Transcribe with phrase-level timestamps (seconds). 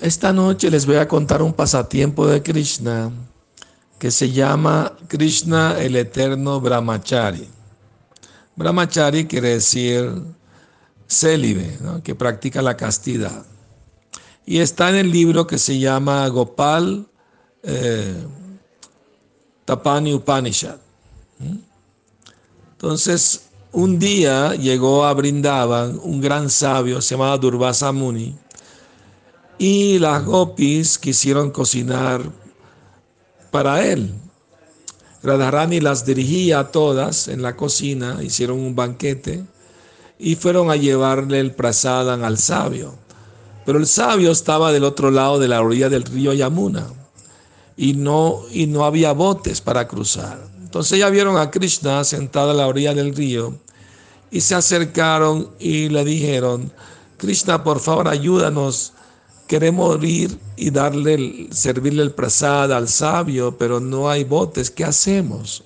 [0.00, 3.10] Esta noche les voy a contar un pasatiempo de Krishna
[3.98, 7.48] que se llama Krishna el Eterno Brahmachari.
[8.54, 10.22] Brahmachari quiere decir
[11.08, 13.44] célibe, que practica la castidad.
[14.46, 17.06] Y está en el libro que se llama Gopal
[17.62, 18.14] eh,
[19.64, 20.76] Tapani Upanishad.
[22.72, 28.36] Entonces, un día llegó a Brindavan un gran sabio, se llamaba Durvasa Muni,
[29.58, 32.22] y las gopis quisieron cocinar
[33.50, 34.14] para él.
[35.22, 39.44] Radharani las dirigía a todas en la cocina, hicieron un banquete
[40.18, 42.94] y fueron a llevarle el prasadam al sabio.
[43.66, 46.86] Pero el sabio estaba del otro lado de la orilla del río Yamuna
[47.76, 50.38] y no, y no había botes para cruzar.
[50.62, 53.58] Entonces ya vieron a Krishna sentado a la orilla del río
[54.30, 56.72] y se acercaron y le dijeron,
[57.16, 58.92] Krishna, por favor, ayúdanos
[59.48, 65.64] queremos ir y darle, servirle el prasad al sabio, pero no hay botes, ¿qué hacemos?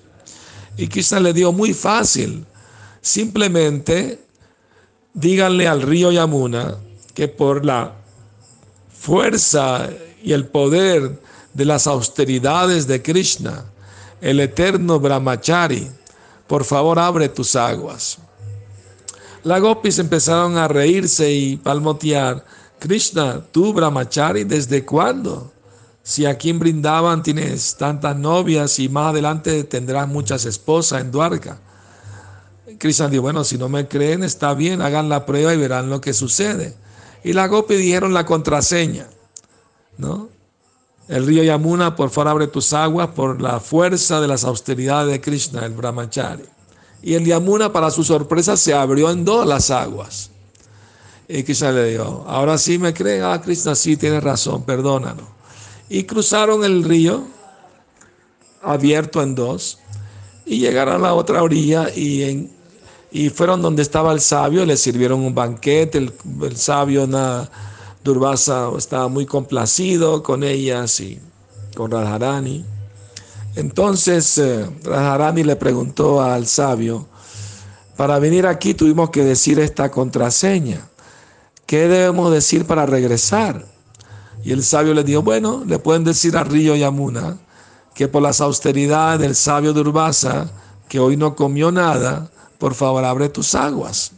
[0.77, 2.45] Y quizá le dio muy fácil,
[3.01, 4.19] simplemente
[5.13, 6.77] díganle al río Yamuna
[7.13, 7.93] que por la
[8.91, 9.89] fuerza
[10.23, 11.19] y el poder
[11.53, 13.65] de las austeridades de Krishna,
[14.21, 15.91] el eterno Brahmachari,
[16.47, 18.17] por favor abre tus aguas.
[19.43, 22.45] Las gopis empezaron a reírse y palmotear
[22.83, 25.53] Krishna, tú Brahmachari, ¿desde cuándo?
[26.03, 31.61] Si aquí en Brindavan tienes tantas novias y más adelante tendrás muchas esposas en Dwarka.
[32.77, 36.01] Krishna dijo, bueno, si no me creen, está bien, hagan la prueba y verán lo
[36.01, 36.75] que sucede.
[37.23, 39.07] Y la Gopi dijeron la contraseña,
[39.97, 40.27] ¿no?
[41.07, 45.21] El río Yamuna, por favor, abre tus aguas por la fuerza de las austeridades de
[45.21, 46.43] Krishna, el Brahmachari.
[47.01, 50.32] Y el Yamuna, para su sorpresa, se abrió en dos las aguas.
[51.27, 55.25] Y Krishna le dijo, ahora sí me creen, ah, Krishna sí tiene razón, perdónanos.
[55.89, 57.23] Y cruzaron el río,
[58.61, 59.79] abierto en dos,
[60.45, 62.51] y llegaron a la otra orilla y, en,
[63.11, 67.49] y fueron donde estaba el sabio, le sirvieron un banquete, el, sabio na,
[68.03, 71.19] Durvasa estaba muy complacido con ellas y
[71.75, 72.65] con Radharani.
[73.55, 77.07] Entonces eh, Radharani le preguntó al sabio,
[77.95, 80.89] para venir aquí tuvimos que decir esta contraseña.
[81.65, 83.65] ¿Qué debemos decir para regresar?
[84.43, 87.37] Y el sabio le dijo, bueno, le pueden decir a Río Yamuna
[87.93, 90.49] que por las austeridades del sabio de Urbasa,
[90.89, 94.11] que hoy no comió nada, por favor abre tus aguas.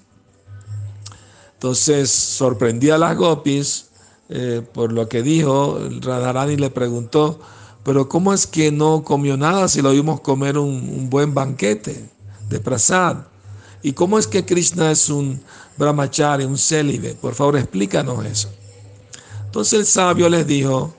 [1.53, 3.85] Entonces sorprendía a las gopis
[4.29, 7.39] eh, por lo que dijo, Radharani le preguntó,
[7.83, 12.09] pero ¿cómo es que no comió nada si lo vimos comer un, un buen banquete
[12.49, 13.17] de prasad?
[13.85, 15.39] ¿Y cómo es que Krishna es un
[15.77, 17.13] brahmachari, un célibe?
[17.13, 18.49] Por favor, explícanos eso.
[19.45, 20.91] Entonces el sabio les dijo,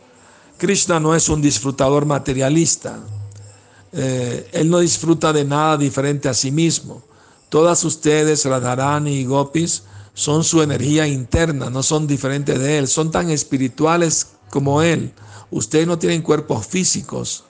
[0.56, 2.97] Krishna no es un disfrutador materialista.
[3.92, 7.02] Eh, él no disfruta de nada diferente a sí mismo.
[7.48, 9.82] Todas ustedes, Radharani y Gopis,
[10.14, 15.12] son su energía interna, no son diferentes de él, son tan espirituales como él.
[15.50, 17.42] Ustedes no tienen cuerpos físicos,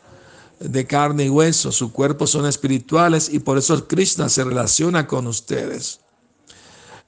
[0.61, 5.27] de carne y hueso, su cuerpo son espirituales y por eso Krishna se relaciona con
[5.27, 6.01] ustedes.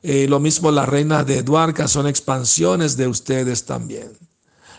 [0.03, 4.13] Eh, lo mismo las reinas de Dwarka son expansiones de ustedes también.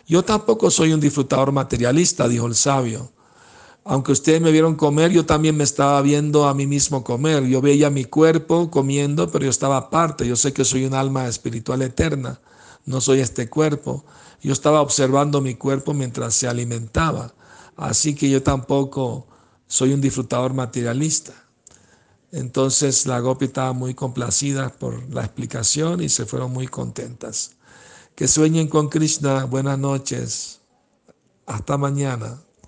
[0.07, 3.11] Yo tampoco soy un disfrutador materialista, dijo el sabio.
[3.83, 7.45] Aunque ustedes me vieron comer, yo también me estaba viendo a mí mismo comer.
[7.45, 10.27] Yo veía mi cuerpo comiendo, pero yo estaba aparte.
[10.27, 12.39] Yo sé que soy un alma espiritual eterna.
[12.85, 14.05] No soy este cuerpo.
[14.41, 17.33] Yo estaba observando mi cuerpo mientras se alimentaba.
[17.79, 19.25] Así que yo tampoco
[19.65, 21.33] soy un disfrutador materialista.
[22.31, 27.51] Entonces la Gopi estaba muy complacida por la explicación y se fueron muy contentas.
[28.15, 29.45] Que sueñen con Krishna.
[29.45, 30.59] Buenas noches.
[31.45, 32.41] Hasta mañana.